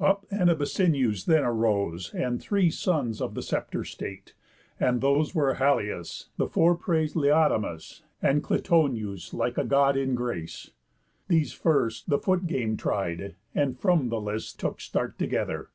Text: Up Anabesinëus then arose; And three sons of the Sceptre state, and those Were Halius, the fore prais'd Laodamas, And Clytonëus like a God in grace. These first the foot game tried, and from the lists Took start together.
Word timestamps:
Up 0.00 0.26
Anabesinëus 0.32 1.26
then 1.26 1.44
arose; 1.44 2.12
And 2.12 2.42
three 2.42 2.72
sons 2.72 3.20
of 3.20 3.34
the 3.36 3.40
Sceptre 3.40 3.84
state, 3.84 4.34
and 4.80 5.00
those 5.00 5.32
Were 5.32 5.54
Halius, 5.54 6.30
the 6.38 6.48
fore 6.48 6.74
prais'd 6.74 7.14
Laodamas, 7.14 8.02
And 8.20 8.42
Clytonëus 8.42 9.32
like 9.32 9.56
a 9.56 9.64
God 9.64 9.96
in 9.96 10.16
grace. 10.16 10.72
These 11.28 11.52
first 11.52 12.10
the 12.10 12.18
foot 12.18 12.48
game 12.48 12.76
tried, 12.76 13.36
and 13.54 13.78
from 13.78 14.08
the 14.08 14.20
lists 14.20 14.52
Took 14.54 14.80
start 14.80 15.20
together. 15.20 15.70